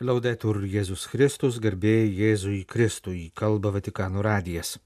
[0.00, 4.78] Laudetur Jėzus Kristus, garbė Jėzui Kristui, kalba Vatikano radijas.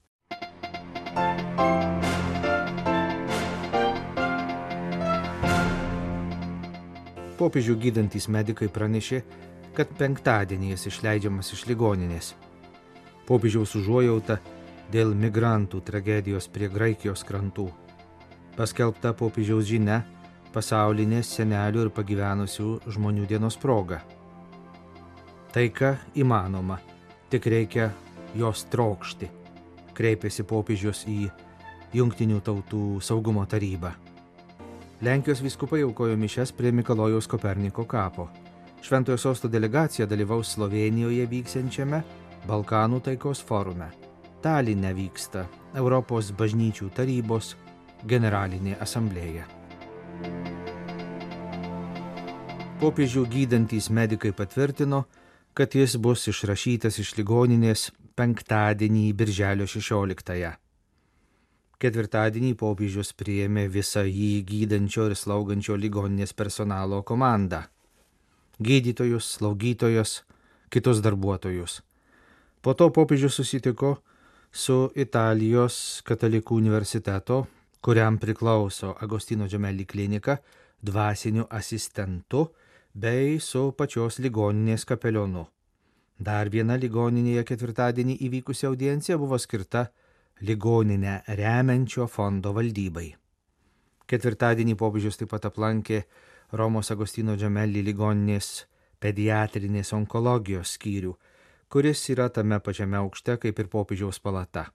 [7.38, 9.21] Popiežių gydantys medikai pranešė,
[9.78, 12.33] kad penktadienį jis išleidžiamas iš ligoninės.
[13.31, 14.40] Popiežiaus užuojauta
[14.90, 17.69] dėl migrantų tragedijos prie Graikijos krantų.
[18.59, 20.02] Paskelbta popiežiaus žinia
[20.51, 24.02] pasaulinės senelių ir pagyvenusių žmonių dienos proga.
[25.55, 26.80] Taika įmanoma,
[27.30, 27.84] tik reikia
[28.34, 29.28] jos trokšti,
[29.95, 31.28] kreipėsi popiežius į
[31.95, 33.92] Junktinių tautų saugumo tarybą.
[35.06, 38.26] Lenkijos viskupai aukojo mišes prie Mikalojaus Koperniko kapo.
[38.82, 42.02] Šventojo sosto delegacija dalyvaus Slovenijoje vyksiančiame
[42.50, 43.92] Balkanų taikos forume.
[44.42, 45.46] Taline vyksta
[45.78, 47.54] Europos bažnyčių tarybos
[48.02, 49.46] generalinė asamblėja.
[52.82, 55.06] Popiežių gydantys medikai patvirtino,
[55.54, 60.51] kad jis bus išrašytas iš ligoninės penktadienį birželio 16-ąją.
[61.79, 67.64] Ketvirtadienį popiežius priėmė visą jį gydančio ir slaugančio ligoninės personalo komandą-
[68.67, 70.23] gydytojus, slaugytojus,
[70.70, 71.83] kitus darbuotojus.
[72.62, 73.98] Po to popiežius susitiko
[74.53, 77.47] su Italijos katalikų universiteto,
[77.81, 80.39] kuriam priklauso Agostino Džemelį klinika,
[80.83, 82.48] dvasiniu asistentu
[82.95, 85.48] bei su pačios ligoninės kapelionu.
[86.19, 89.89] Dar viena ligoninėje ketvirtadienį įvykusi audiencija buvo skirta
[90.41, 93.09] ligoninę remiančio fondo valdybai.
[94.06, 96.05] Ketvirtadienį popiežius taip pat aplankė
[96.53, 98.67] Romos Agostino Džamelį ligoninės
[99.03, 101.17] pediatrinės onkologijos skyrių,
[101.69, 104.69] kuris yra tame pačiame aukšte kaip ir popiežiaus palata.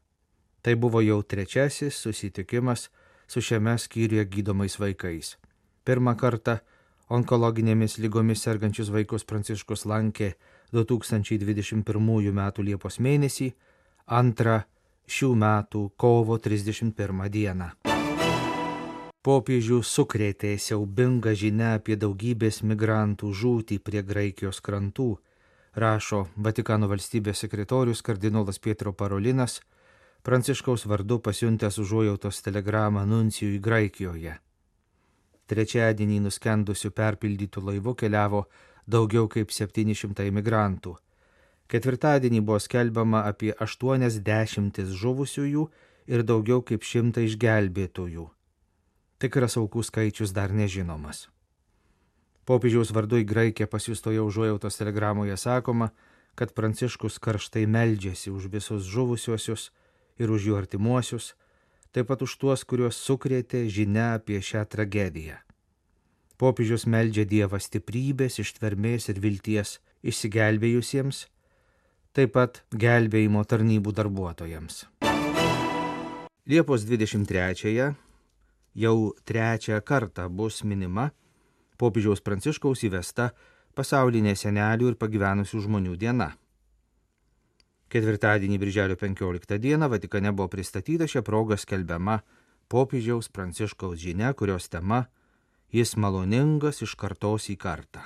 [0.62, 2.90] Tai buvo jau trečiasis susitikimas
[3.28, 5.38] su šiame skyriuje gydomais vaikais.
[5.88, 6.58] Pirmą kartą
[7.10, 10.34] onkologinėmis lygomis sergančius vaikus Pranciškus lankė
[10.74, 12.42] 2021 m.
[12.66, 13.52] Liepos mėnesį,
[14.06, 14.62] antrą
[15.10, 17.72] šių metų kovo 31 dieną.
[19.20, 25.10] Popiežių sukrėtė siaubinga žinia apie daugybės migrantų žūtį prie Graikijos krantų,
[25.76, 29.60] rašo Vatikano valstybės sekretorius kardinolas Pietro Parolinas,
[30.24, 34.38] Pranciškaus vardu pasiuntęs užuojautos telegramą Nuncijui Graikijoje.
[35.50, 38.46] Trečiadienį nuskendusių perpildytų laivų keliavo
[38.86, 40.96] daugiau kaip 700 imigrantų
[41.70, 45.66] Ketvirtadienį buvo skelbiama apie 80 žuvusiųjų
[46.10, 48.24] ir daugiau kaip šimta išgelbėtojų.
[49.22, 51.28] Tikras aukų skaičius dar nežinomas.
[52.50, 55.92] Popiežiaus vardu į Graikiją pasiustoje užuojautos telegramoje sakoma,
[56.34, 59.70] kad Pranciškus karštai meldžiasi už visus žuvusiuosius
[60.18, 61.36] ir už jų artimuosius,
[61.96, 65.40] taip pat už tuos, kuriuos sukrėtė žinia apie šią tragediją.
[66.40, 71.26] Popiežius meldžia Dievą stiprybės, ištvermės ir vilties išsigelbėjusiems
[72.16, 74.86] taip pat gelbėjimo tarnybų darbuotojams.
[76.50, 77.94] Liepos 23-ąją
[78.80, 78.96] jau
[79.28, 81.10] trečią kartą bus minima
[81.80, 83.30] popiežiaus pranciškaus įvesta
[83.78, 86.34] pasaulinė senelių ir pagyvenusių žmonių diena.
[87.90, 92.20] Ketvirtadienį, birželio 15 dieną, Vatikane buvo pristatyta šią progą skelbiama
[92.70, 95.08] popiežiaus pranciškaus žinia, kurios tema-
[95.78, 98.02] Jis maloningas iš kartos į kartą.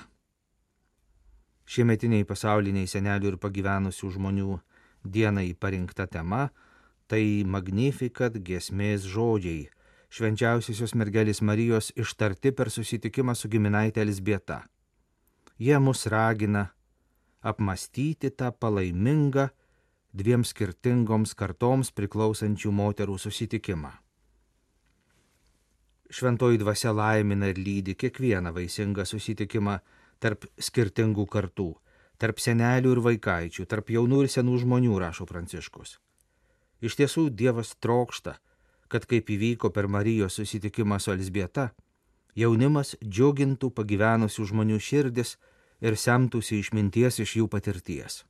[1.64, 4.60] Šiemetiniai pasauliniai senelių ir pagyvenusių žmonių
[5.04, 6.48] dienai parinkta tema-
[7.08, 9.68] tai Magnificat gesmės žodžiai,
[10.08, 14.64] švenčiausiosios mergelės Marijos ištarti per susitikimą su giminaitė Elsbieta.
[15.58, 16.70] Jie mus ragina
[17.42, 19.50] apmastyti tą palaimingą
[20.14, 23.90] dviem skirtingoms kartoms priklausančių moterų susitikimą.
[26.14, 29.80] Šventoji dvasia laimina ir lydi kiekvieną vaisingą susitikimą
[30.22, 31.72] tarp skirtingų kartų,
[32.22, 35.98] tarp senelių ir vaikaičių, tarp jaunų ir senų žmonių, rašo Pranciškus.
[36.84, 38.36] Iš tiesų Dievas trokšta,
[38.88, 41.72] kad kaip įvyko per Marijos susitikimą su Elsbieta,
[42.38, 45.34] jaunimas džiugintų pagyvenusių žmonių širdis
[45.82, 48.22] ir semtųsi išminties iš jų patirties.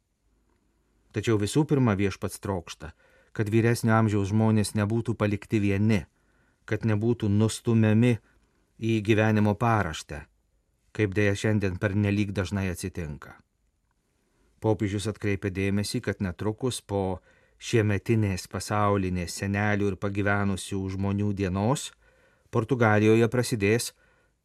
[1.15, 2.91] Tačiau visų pirma viešpats trokšta,
[3.35, 6.03] kad vyresnio amžiaus žmonės nebūtų palikti vieni,
[6.67, 8.17] kad nebūtų nustumiami
[8.83, 10.25] į gyvenimo paraštę,
[10.95, 13.37] kaip dėja šiandien per nelik dažnai atsitinka.
[14.65, 17.21] Popiežius atkreipė dėmesį, kad netrukus po
[17.61, 21.93] šiemetinės pasaulinės senelių ir pagyvenusių žmonių dienos
[22.55, 23.93] Portugalijoje prasidės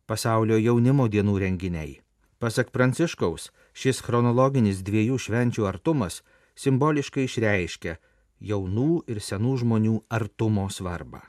[0.10, 2.00] pasaulio jaunimo dienų renginiai.
[2.40, 6.22] Pasak Pranciškaus, šis chronologinis dviejų švenčių artumas
[6.56, 7.98] simboliškai išreiškia
[8.40, 11.22] jaunų ir senų žmonių artumo svarbą.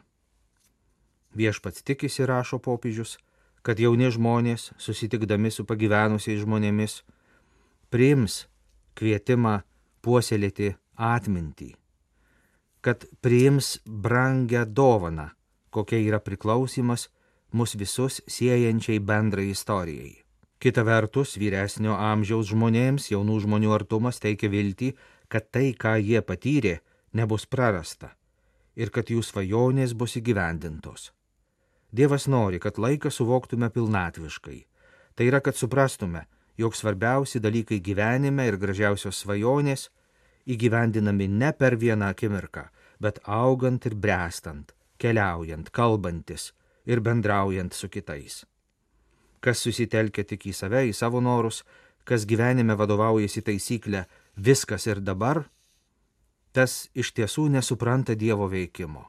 [1.35, 3.19] Viešpats tikisi, rašo popiežius,
[3.63, 7.03] kad jauni žmonės, susitikdami su pagyvenusiais žmonėmis,
[7.91, 8.47] priims
[8.99, 9.61] kvietimą
[10.03, 11.75] puoselėti atmintį,
[12.81, 15.31] kad priims brangę dovaną,
[15.71, 17.09] kokia yra priklausimas
[17.53, 20.23] mus visus siejančiai bendrai istorijai.
[20.61, 24.91] Kita vertus, vyresnio amžiaus žmonėms jaunų žmonių artumas teikia viltį,
[25.33, 26.81] kad tai, ką jie patyrė,
[27.17, 28.11] nebus prarasta
[28.77, 31.11] ir kad jų svajonės bus įgyvendintos.
[31.91, 34.59] Dievas nori, kad laiką suvoktume pilnatviškai.
[35.17, 36.27] Tai yra, kad suprastume,
[36.61, 39.89] jog svarbiausi dalykai gyvenime ir gražiausios svajonės
[40.45, 42.69] įgyvendinami ne per vieną akimirką,
[43.01, 46.53] bet augant ir brestant, keliaujant, kalbantis
[46.87, 48.45] ir bendraujant su kitais.
[49.41, 51.63] Kas susitelkia tik į save, į savo norus,
[52.05, 54.05] kas gyvenime vadovaujasi taisyklę
[54.37, 55.45] viskas ir dabar,
[56.53, 59.07] tas iš tiesų nesupranta Dievo veikimo.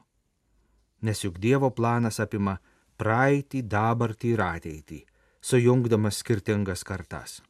[1.02, 2.58] Nes juk Dievo planas apima
[2.96, 5.00] praeitį, dabartį ir ateitį,
[5.42, 7.40] sujungdamas skirtingas kartas.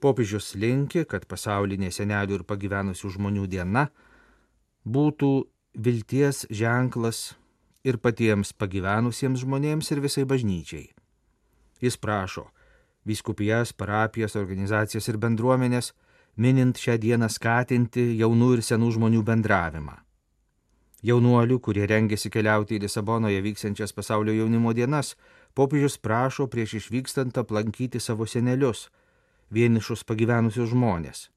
[0.00, 3.90] Popiežius linki, kad pasaulinė senelių ir pagyvenusių žmonių diena
[4.84, 5.30] būtų
[5.76, 7.34] vilties ženklas
[7.84, 10.88] ir patiems pagyvenusiems žmonėms ir visai bažnyčiai.
[11.80, 12.48] Jis prašo
[13.04, 15.92] viskupijas, parapijas, organizacijas ir bendruomenės
[16.36, 19.96] minint šią dieną skatinti jaunų ir senų žmonių bendravimą.
[21.02, 25.14] Jaunuolių, kurie rengėsi keliauti į Lisabonoje vyksiančias pasaulio jaunimo dienas,
[25.56, 28.90] popiežius prašo prieš išvykstant aplankyti savo senelius,
[29.50, 31.30] vienišus pagyvenusius žmonės.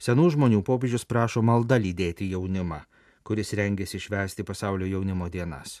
[0.00, 2.82] Senų žmonių popiežius prašo malda lydėti jaunimą,
[3.24, 5.80] kuris rengėsi švęsti pasaulio jaunimo dienas.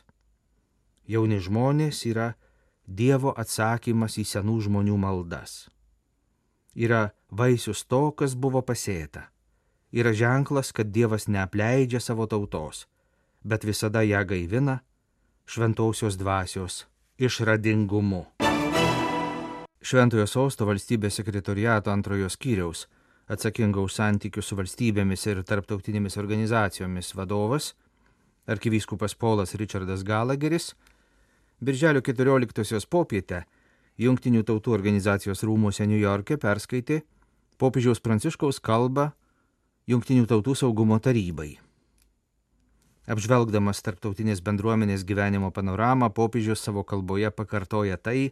[1.08, 2.32] Jauni žmonės yra
[2.90, 5.68] Dievo atsakymas į senų žmonių maldas
[6.74, 9.28] yra vaisius to, kas buvo pasėta.
[9.94, 12.86] Yra ženklas, kad Dievas neapleidžia savo tautos,
[13.42, 14.80] bet visada ją gaivina
[15.46, 16.86] šventausios dvasios
[17.18, 18.24] išradingumu.
[19.80, 22.86] Šventojo Sosto valstybės sekretoriato antrojo skyriaus
[23.30, 27.74] atsakinga už santykius su valstybėmis ir tarptautinėmis organizacijomis vadovas,
[28.50, 30.74] arkivyskupas Polas Richardas Galageris,
[31.60, 33.42] Birželio 14 popietę
[34.00, 37.02] Junktinių tautų organizacijos rūmose New York'e perskaitė
[37.60, 39.10] popiežiaus Pranciškaus kalbą
[39.90, 41.58] Junktinių tautų saugumo tarybai.
[43.10, 48.30] Apžvelgdamas tarptautinės bendruomenės gyvenimo panoramą, popiežius savo kalboje pakartoja tai,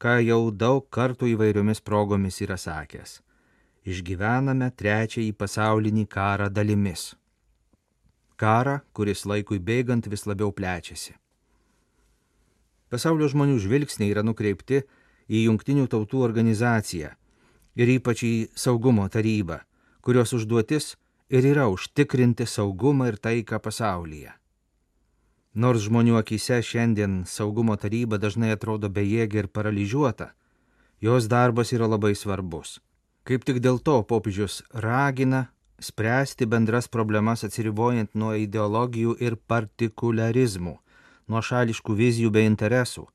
[0.00, 3.18] ką jau daug kartų įvairiomis progomis yra sakęs.
[3.84, 7.12] Išgyvename trečiąjį pasaulinį karą dalimis.
[8.40, 11.18] Karą, kuris laikui bėgant vis labiau plečiasi.
[12.92, 14.84] Pasaulio žmonių žvilgsniai yra nukreipti
[15.26, 17.14] į Junktinių tautų organizaciją
[17.76, 19.60] ir ypač į saugumo tarybą,
[20.00, 20.94] kurios užduotis
[21.28, 24.32] ir yra užtikrinti saugumą ir taiką pasaulyje.
[25.56, 30.30] Nors žmonių akise šiandien saugumo taryba dažnai atrodo bejėgė ir paralyžiuota,
[31.00, 32.78] jos darbas yra labai svarbus.
[33.26, 35.48] Kaip tik dėl to popiežius ragina
[35.82, 40.76] spręsti bendras problemas atsiribojant nuo ideologijų ir partikularizmų
[41.28, 43.06] nuo šališkų vizijų bei interesų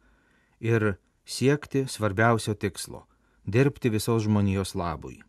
[0.59, 3.05] ir siekti svarbiausio tikslo-
[3.53, 5.21] dirbti visos žmonijos labui.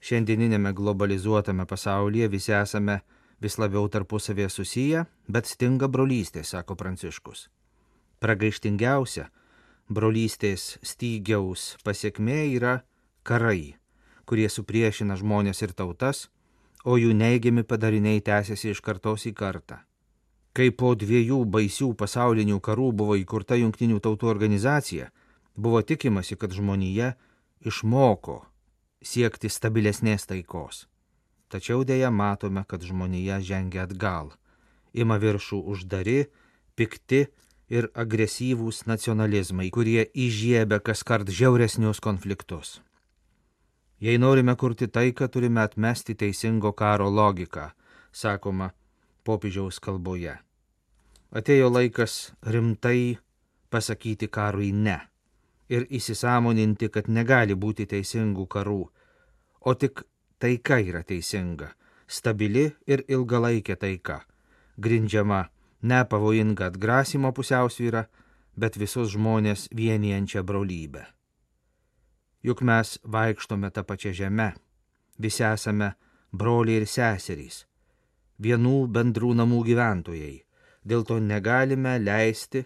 [0.00, 3.00] Šiandieninėme globalizuotame pasaulyje visi esame
[3.40, 7.48] vis labiau tarpusavėje susiję, bet stinga brolystė, sako Pranciškus.
[8.20, 9.30] Pragaištingiausia
[9.88, 12.82] brolystės stygiaus pasiekmė yra
[13.22, 13.76] karai,
[14.24, 16.28] kurie supriešina žmonės ir tautas,
[16.84, 19.80] o jų neigiami padariniai tęsiasi iš kartos į kartą.
[20.54, 25.08] Kai po dviejų baisių pasaulinių karų buvo įkurta Junktinių tautų organizacija,
[25.56, 27.16] buvo tikimasi, kad žmonija
[27.66, 28.44] išmoko
[29.02, 30.84] siekti stabilesnės taikos.
[31.50, 34.30] Tačiau dėja matome, kad žmonija žengia atgal,
[34.94, 36.28] ima viršų uždari,
[36.78, 37.26] pikti
[37.68, 42.78] ir agresyvūs nacionalizmai, kurie įžiebia kas kart žiauresnius konfliktus.
[43.98, 47.70] Jei norime kurti taiką, turime atmesti teisingo karo logiką,
[48.12, 48.70] sakoma
[49.24, 50.43] popiežiaus kalboje.
[51.34, 53.16] Atėjo laikas rimtai
[53.70, 55.00] pasakyti karui ne
[55.68, 58.82] ir įsisamoninti, kad negali būti teisingų karų,
[59.66, 60.04] o tik
[60.38, 61.72] taika yra teisinga,
[62.06, 64.20] stabili ir ilgalaikė taika,
[64.78, 65.48] grindžiama
[65.82, 68.04] ne pavojinga atgrasimo pusiausvyrą,
[68.54, 71.02] bet visus žmonės vienijančią brolybę.
[72.44, 74.52] Juk mes vaikštome tą pačią žemę,
[75.18, 75.94] visi esame
[76.30, 77.64] broliai ir seserys
[78.38, 80.42] vienų bendrų namų gyventojai.
[80.84, 82.64] Dėl to negalime leisti,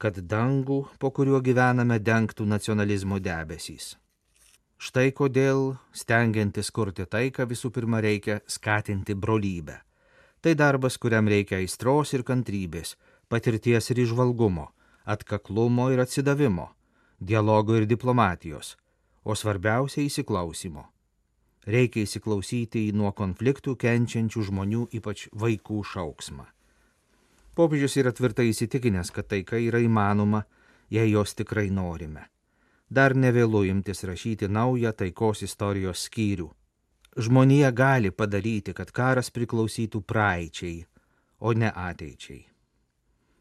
[0.00, 3.96] kad dangų, po kuriuo gyvename, dengtų nacionalizmo debesys.
[4.80, 9.74] Štai kodėl, stengiantis kurti taiką, visų pirma reikia skatinti brolybę.
[10.40, 12.94] Tai darbas, kuriam reikia aistros ir kantrybės,
[13.28, 14.70] patirties ir išvalgumo,
[15.04, 16.70] atkaklumo ir atsidavimo,
[17.20, 18.78] dialogo ir diplomatijos,
[19.28, 20.86] o svarbiausia įsiklausimo.
[21.68, 26.48] Reikia įsiklausyti į nuo konfliktų kenčiančių žmonių, ypač vaikų šauksmą.
[27.54, 30.44] Popiežius yra tvirtai įsitikinęs, kad taika yra įmanoma,
[30.90, 32.28] jei jos tikrai norime.
[32.90, 36.48] Dar nevėlu imtis rašyti naują taikos istorijos skyrių.
[37.18, 40.84] Žmonija gali padaryti, kad karas priklausytų praeičiai,
[41.40, 42.44] o ne ateičiai.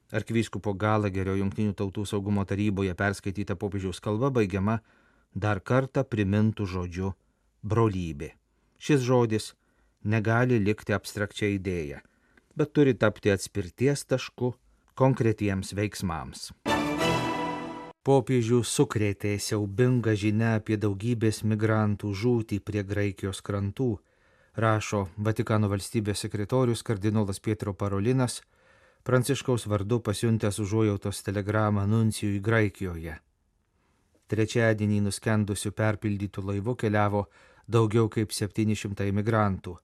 [0.09, 4.79] Arkivyskupo Galagerio Junktinių tautų saugumo taryboje perskaityta popiežiaus kalba baigiama
[5.35, 7.11] dar kartą primintų žodžiu
[7.61, 8.31] brolybė.
[8.81, 9.53] Šis žodis
[10.03, 12.01] negali likti abstrakčia idėja,
[12.59, 14.51] bet turi tapti atspirties tašku
[14.99, 16.49] konkretiems veiksmams.
[18.03, 23.89] Popiežių sukrėtė siaubinga žinia apie daugybės migrantų žūtį prie Graikijos krantų,
[24.59, 28.41] rašo Vatikano valstybės sekretorius kardinolas Pietro Parolinas,
[29.07, 33.15] Pranciškaus vardu pasiuntęs užuojautos telegramą nuncijui Graikijoje.
[34.29, 37.27] Trečiadienį nuskendusių perpildytų laivų keliavo
[37.67, 39.79] daugiau kaip 700 imigrantų.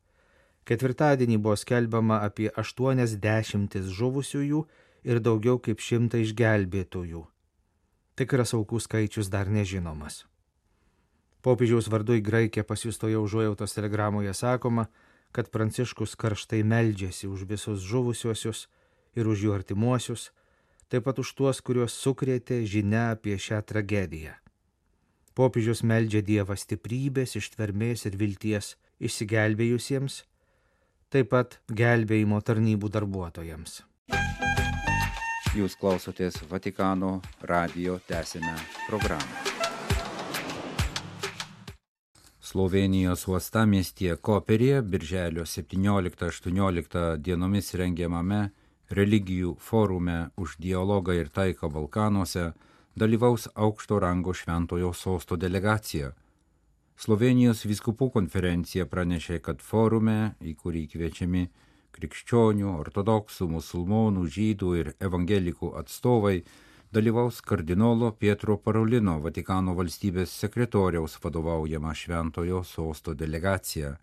[0.65, 4.61] Ketvirtadienį buvo skelbiama apie 80 žuvusiųjų
[5.05, 7.21] ir daugiau kaip 100 išgelbėtųjų.
[8.17, 10.23] Tikras aukų skaičius dar nežinomas.
[11.45, 14.87] Popiežiaus vardu į Graikiją pasiustoje užuojautos telegramoje sakoma,
[15.35, 18.65] kad Pranciškus karštai meldžiasi už visus žuvusiuosius
[19.13, 20.31] ir už jų artimuosius,
[20.89, 24.33] taip pat už tuos, kuriuos sukrėtė žinia apie šią tragediją.
[25.35, 30.23] Popiežius meldžia Dievą stiprybės, ištvermės ir vilties išsigelbėjusiems,
[31.15, 33.77] taip pat gelbėjimo tarnybų darbuotojams.
[35.55, 38.55] Jūs klausotės Vatikano radio tęsinę
[38.89, 39.37] programą.
[42.43, 48.41] Slovenijos uostamiestyje Koperėje birželio 17-18 dienomis rengiamame
[48.91, 52.49] religijų forume už dialogą ir taiką Balkanuose
[52.95, 56.11] dalyvaus aukšto rango šventojo sosto delegacija.
[56.95, 61.41] Slovenijos viskupų konferencija pranešė, kad forume, į kurį kviečiami
[61.95, 66.37] krikščionių, ortodoksų, musulmonų, žydų ir evangelikų atstovai,
[66.95, 73.97] dalyvaus kardinolo Pietro Parolino Vatikano valstybės sekretoriaus vadovaujama šventojo sosto delegacija.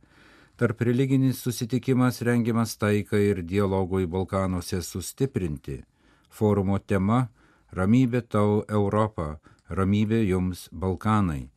[0.61, 5.81] Tarp religinis susitikimas rengiamas taikai ir dialogui Balkanuose sustiprinti.
[6.29, 7.25] Forumo tema
[7.73, 9.39] Ramybė tau Europą,
[9.73, 11.49] ramybė jums Balkanai.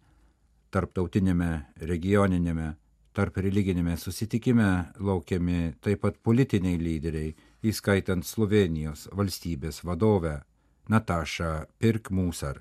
[0.75, 1.49] Tarptautinėme,
[1.87, 2.73] regioninėme,
[3.15, 7.29] tarp religinėme susitikime laukiami taip pat politiniai lyderiai,
[7.63, 10.41] įskaitant Slovenijos valstybės vadovę
[10.91, 12.59] Natašą Pirkmusar.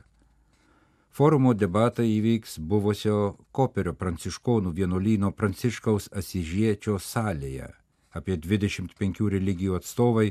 [1.11, 3.16] Forumo debatai įvyks buvusio
[3.50, 7.73] Koperio pranciškonų vienuolyno Pranciškaus Asižiečio salėje.
[8.14, 10.28] Apie 25 religijų atstovai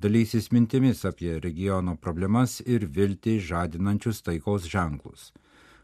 [0.00, 5.28] dalysis mintimis apie regiono problemas ir viltį žadinančius taikos ženklus.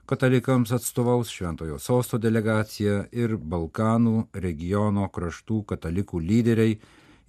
[0.07, 6.75] Katalikams atstovaus Šventojo sosto delegacija ir Balkanų regiono kraštų katalikų lyderiai,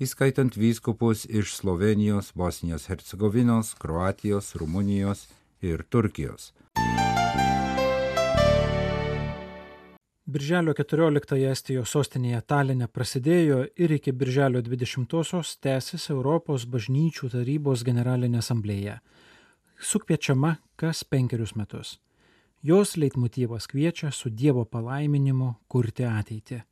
[0.04, 5.24] įskaitant vyskupus iš Slovenijos, Bosnijos Hercegovinos, Kroatijos, Rumunijos
[5.64, 6.52] ir Turkijos.
[10.26, 18.44] Birželio 14 Estijos sostinėje Taline prasidėjo ir iki Birželio 20-osios tęsis Europos bažnyčių tarybos generalinė
[18.44, 19.00] asamblėja,
[19.80, 22.02] sukviečiama kas penkerius metus.
[22.66, 26.64] Jos leitmotyvas kviečia su Dievo palaiminimu kurti ateitį.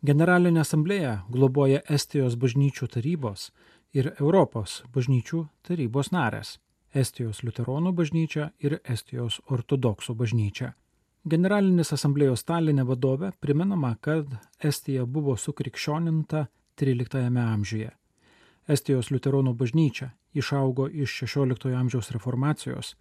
[0.00, 3.50] Generalinė asamblėja globoja Estijos bažnyčių tarybos
[3.92, 6.54] ir Europos bažnyčių tarybos narės-
[7.02, 10.72] Estijos liuteronų bažnyčia ir Estijos ortodoksų bažnyčia.
[11.28, 14.24] Generalinis asamblėjos Stalinė vadovė priminama, kad
[14.64, 16.46] Estija buvo sukrikščioninta
[16.80, 17.90] XIII amžiuje.
[18.66, 22.94] Estijos liuteronų bažnyčia išaugo iš XVI amžiaus reformacijos,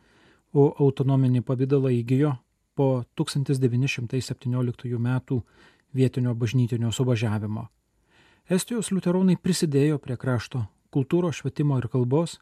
[0.53, 2.35] o autonominį pavydalą įgyjo
[2.77, 5.21] po 1917 m.
[5.93, 7.67] vietinio bažnytinio suvažiavimo.
[8.49, 12.37] Estijos liuteronai prisidėjo prie krašto kultūros, švietimo ir kalbos,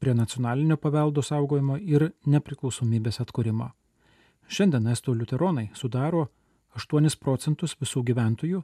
[0.00, 3.68] prie nacionalinio paveldo saugojimo ir nepriklausomybės atkūrimo.
[4.48, 6.28] Šiandien estų liuteronai sudaro
[6.78, 8.62] 8 procentus visų gyventojų,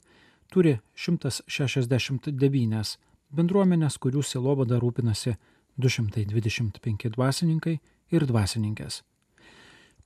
[0.53, 2.97] turi 169
[3.37, 5.37] bendruomenės, kurių silovada rūpinasi
[5.77, 7.79] 225 dvasininkai
[8.11, 9.03] ir dvasininkės.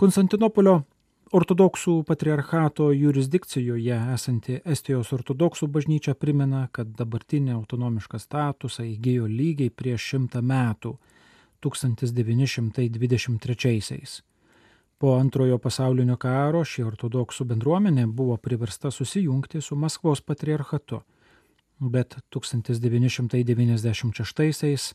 [0.00, 0.80] Konstantinopolio
[1.36, 10.00] ortodoksų patriarchato jurisdikcijoje esanti Estijos ortodoksų bažnyčia primena, kad dabartinė autonomišką statusą įgyjo lygiai prieš
[10.14, 10.98] šimtą metų
[11.62, 14.22] 1923-aisiais.
[15.00, 21.02] Po antrojo pasaulinio karo ši ortodoksų bendruomenė buvo priversta susijungti su Maskvos patriarchatu,
[21.80, 24.94] bet 1996-aisiais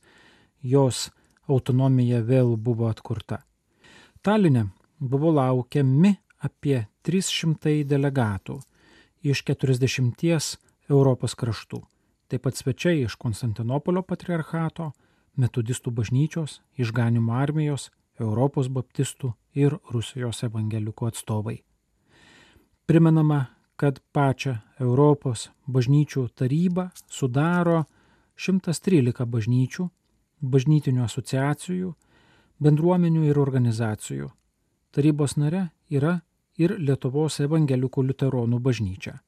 [0.65, 1.09] jos
[1.47, 3.43] autonomija vėl buvo atkurta.
[4.25, 4.67] Taline
[4.99, 8.59] buvo laukiami apie 300 delegatų
[9.25, 10.57] iš 40
[10.89, 11.81] Europos kraštų,
[12.29, 14.91] taip pat svečiai iš Konstantinopolio patriarchato,
[15.37, 21.57] metodistų bažnyčios, išganimo armijos, Europos baptistų ir Rusijos evangelikų atstovai.
[22.85, 27.83] Primenama, kad pačią Europos bažnyčių tarybą sudaro
[28.37, 29.89] 113 bažnyčių,
[30.51, 31.93] bažnytinių asociacijų,
[32.59, 34.31] bendruomenių ir organizacijų.
[34.95, 36.21] Tarybos nare yra
[36.57, 39.19] ir Lietuvos evangelikų liuteronų bažnyčia.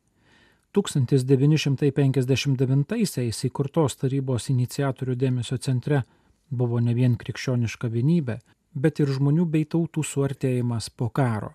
[0.78, 6.04] 1959-aisiais įkurtos tarybos iniciatorių dėmesio centre
[6.50, 8.40] buvo ne vien krikščioniška vienybė,
[8.74, 11.54] bet ir žmonių bei tautų suartėjimas po karo.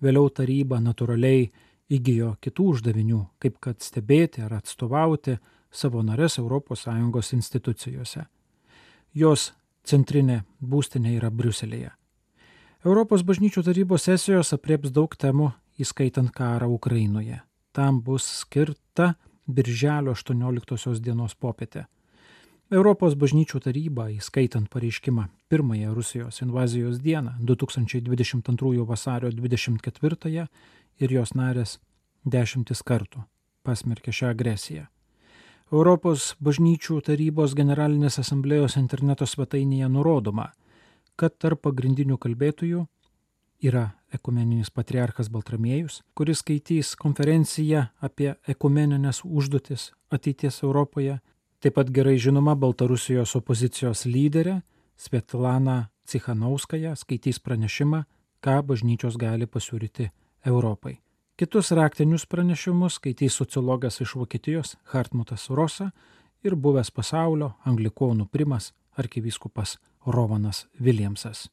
[0.00, 1.50] Vėliau taryba natūraliai
[1.90, 5.38] įgyjo kitų uždavinių, kaip kad stebėti ar atstovauti
[5.70, 8.26] savo nares ES institucijose.
[9.14, 9.52] Jos
[9.82, 11.90] centrinė būstinė yra Briuselėje.
[12.84, 15.50] Europos bažnyčių tarybos sesijos aprieps daug temų,
[15.82, 17.40] įskaitant karą Ukrainoje.
[17.72, 19.14] Tam bus skirta
[19.46, 21.86] Birželio 18 dienos popietė.
[22.70, 30.46] Europos bažnyčių taryba, įskaitant pareiškimą pirmąją Rusijos invazijos dieną 2022 vasario 24
[31.00, 31.80] ir jos narės
[32.24, 33.26] dešimtis kartų
[33.66, 34.86] pasmerkė šią agresiją.
[35.70, 40.48] Europos bažnyčių tarybos generalinės asamblėjos interneto svetainėje nurodoma,
[41.14, 42.86] kad tarp pagrindinių kalbėtojų
[43.62, 51.20] yra ekumeninis patriarchas Baltramiejus, kuris skaitys konferenciją apie ekumeninės užduotis ateities Europoje,
[51.62, 54.56] taip pat gerai žinoma Baltarusijos opozicijos lyderė
[54.98, 58.02] Svetlana Cichanauskaja skaitys pranešimą,
[58.42, 60.10] ką bažnyčios gali pasiūlyti
[60.50, 60.98] Europai.
[61.40, 65.86] Kitus raktinius pranešimus skaitys sociologas iš Vokietijos Hartmutas Rosa
[66.44, 68.66] ir buvęs pasaulio anglikonų primas
[69.00, 71.46] arkivyskupas Rovanas Viljamsas.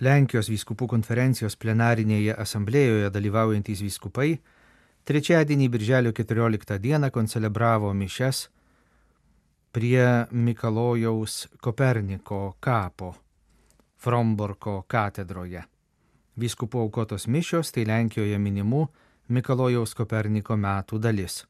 [0.00, 4.40] Lenkijos vyskupų konferencijos plenarinėje asamblėjoje dalyvaujantys vyskupai
[5.06, 8.48] trečiadienį birželio 14 dieną koncelebravo mišes
[9.70, 13.14] prie Mikalojaus Koperniko kapo
[13.94, 15.62] Fromborko katedroje.
[16.36, 18.86] Vyskupų aukotos mišios tai Lenkijoje minimų
[19.28, 21.46] Mikalojaus Koperniko metų dalis.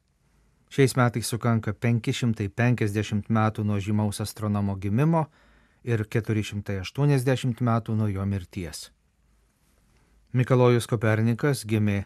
[0.71, 5.27] Šiais metais sukanka 550 metų nuo žymaus astronomo gimimo
[5.83, 8.91] ir 480 metų nuo jo mirties.
[10.33, 12.05] Mikalojus Kopernikas gimė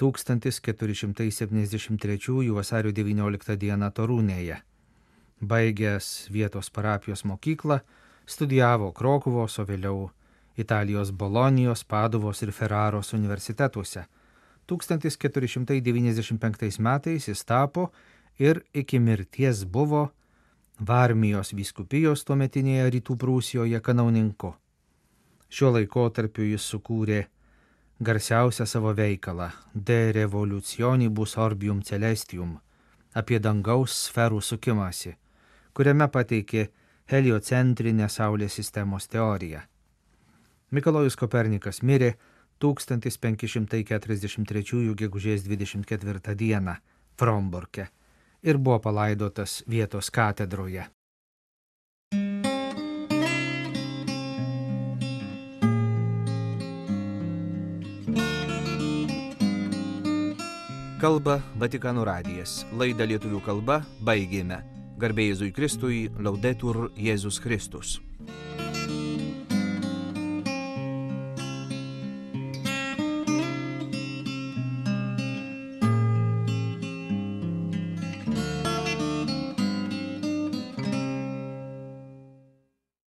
[0.00, 4.56] 1473 vasario 19 dieną Torūnėje.
[5.40, 7.80] Baigęs vietos parapijos mokyklą,
[8.26, 10.10] studijavo Krokuvos, o vėliau
[10.56, 14.04] Italijos Bolonijos, Paduvos ir Ferraros universitetuose.
[14.66, 17.92] 1495 metais jis tapo
[18.38, 20.12] ir iki mirties buvo
[20.80, 24.54] Varmijos vyskupijos tuometinėje rytų Prūsijoje kanauninku.
[25.48, 27.26] Šiuo laikotarpiu jis sukūrė
[28.02, 32.58] garsiausią savo veikalą De Revolutionibus Orbium Celestium
[33.14, 35.14] apie dangaus sferų sukimąsi,
[35.74, 36.66] kuriame pateikė
[37.12, 39.60] heliocentrinę Saulės sistemos teoriją.
[40.74, 42.16] Mikalojus Kopernikas mirė
[42.58, 46.74] 1543 gegužės 24 dieną
[47.14, 47.86] Fromborke
[48.42, 50.88] ir buvo palaidotas vietos katedroje.
[60.98, 62.64] Kalba Vatikano radijas.
[62.72, 64.64] Laidą lietuvių kalba baigėme.
[64.98, 68.00] Garbėjai Jėzui Kristui, laudetur Jėzus Kristus.